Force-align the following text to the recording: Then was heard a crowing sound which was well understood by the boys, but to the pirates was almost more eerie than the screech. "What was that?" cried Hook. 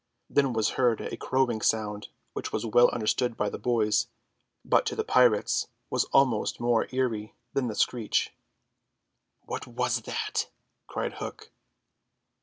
Then 0.31 0.51
was 0.51 0.69
heard 0.81 0.99
a 0.99 1.15
crowing 1.15 1.61
sound 1.61 2.07
which 2.33 2.51
was 2.51 2.65
well 2.65 2.89
understood 2.89 3.37
by 3.37 3.51
the 3.51 3.59
boys, 3.59 4.07
but 4.65 4.83
to 4.87 4.95
the 4.95 5.03
pirates 5.03 5.67
was 5.91 6.05
almost 6.05 6.59
more 6.59 6.87
eerie 6.91 7.35
than 7.53 7.67
the 7.67 7.75
screech. 7.75 8.33
"What 9.45 9.67
was 9.67 10.01
that?" 10.05 10.49
cried 10.87 11.13
Hook. 11.17 11.51